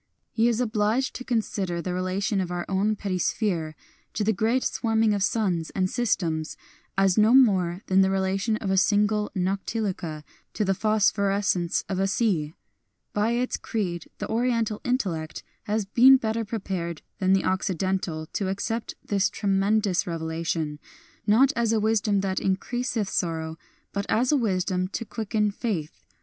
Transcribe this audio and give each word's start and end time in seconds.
He 0.31 0.47
is 0.47 0.59
obliged 0.59 1.13
to 1.13 1.23
consider 1.23 1.79
the 1.79 1.93
relation 1.93 2.41
of 2.41 2.49
our 2.49 2.65
own 2.67 2.95
petty 2.95 3.19
sphere 3.19 3.75
to 4.15 4.23
the 4.23 4.33
great 4.33 4.63
swarming 4.63 5.13
of 5.13 5.21
suns 5.21 5.69
and 5.75 5.91
systems 5.91 6.57
as 6.97 7.19
no 7.19 7.35
more 7.35 7.81
than 7.85 8.01
the 8.01 8.09
relation 8.09 8.57
of 8.57 8.71
a 8.71 8.77
single 8.77 9.29
noctiluca 9.35 10.23
to 10.55 10.65
the 10.65 10.73
phosphorescence 10.73 11.83
of 11.87 11.99
a 11.99 12.07
sea. 12.07 12.55
By 13.13 13.33
its 13.33 13.57
creed 13.57 14.07
the 14.17 14.27
Oriental 14.27 14.81
intellect 14.83 15.43
has 15.65 15.85
been 15.85 16.17
better 16.17 16.43
prepared 16.43 17.03
than 17.19 17.33
the 17.33 17.45
Occidental 17.45 18.25
to 18.33 18.47
accept 18.49 18.95
this 19.05 19.29
tremendous 19.29 20.07
revelation, 20.07 20.79
not 21.27 21.53
as 21.55 21.71
a 21.71 21.79
wisdom 21.79 22.21
that 22.21 22.39
increaseth 22.39 23.07
sorrow, 23.07 23.55
but 23.93 24.07
as 24.09 24.31
a 24.31 24.35
wisdom 24.35 24.87
to 24.87 25.05
quicken 25.05 25.51
faith. 25.51 26.07